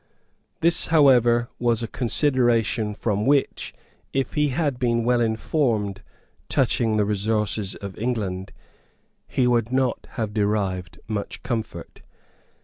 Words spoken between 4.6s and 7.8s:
been well informed touching the resources